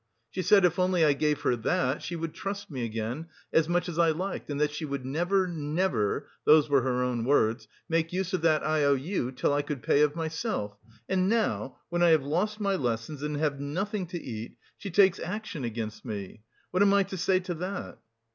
She 0.31 0.41
said 0.41 0.65
if 0.65 0.79
only 0.79 1.05
I 1.05 1.13
gave 1.13 1.41
her 1.41 1.55
that, 1.55 2.01
she 2.01 2.15
would 2.15 2.33
trust 2.33 2.71
me 2.71 2.83
again, 2.83 3.27
as 3.53 3.69
much 3.69 3.87
as 3.87 3.99
I 3.99 4.09
liked, 4.09 4.49
and 4.49 4.59
that 4.59 4.71
she 4.71 4.83
would 4.83 5.05
never, 5.05 5.47
never 5.47 6.27
those 6.43 6.67
were 6.71 6.81
her 6.81 7.03
own 7.03 7.23
words 7.23 7.67
make 7.87 8.11
use 8.11 8.33
of 8.33 8.41
that 8.41 8.65
I 8.65 8.83
O 8.83 8.95
U 8.95 9.31
till 9.31 9.53
I 9.53 9.61
could 9.61 9.83
pay 9.83 10.01
of 10.01 10.15
myself... 10.15 10.75
and 11.07 11.29
now, 11.29 11.77
when 11.89 12.01
I 12.01 12.09
have 12.09 12.25
lost 12.25 12.59
my 12.59 12.73
lessons 12.75 13.21
and 13.21 13.37
have 13.37 13.59
nothing 13.59 14.07
to 14.07 14.19
eat, 14.19 14.57
she 14.75 14.89
takes 14.89 15.19
action 15.19 15.63
against 15.63 16.03
me. 16.03 16.41
What 16.71 16.81
am 16.81 16.95
I 16.95 17.03
to 17.03 17.15
say 17.15 17.39
to 17.41 17.53
that?" 17.53 17.99